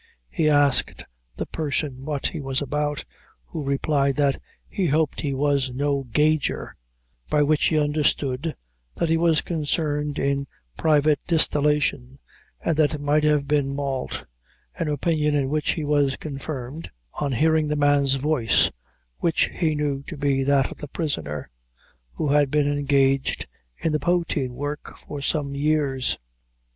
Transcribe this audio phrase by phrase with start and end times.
[0.31, 1.03] He asked
[1.35, 3.05] the person what he was about,
[3.45, 6.73] who replied that, "he hoped he was no gauger;"
[7.29, 8.55] by which he understood
[8.95, 12.17] that he was concerned in private distillation,
[12.61, 14.25] and that it might have been malt;
[14.73, 18.71] an opinion in which he was confirmed, on hearing the man's voice,
[19.19, 21.51] which he knew to be that of the prisoner,
[22.13, 23.45] who had been engaged
[23.77, 26.17] in the poteen work for some years.